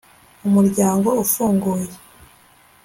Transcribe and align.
umuryango 0.47 1.09
ufunguye 1.23 1.89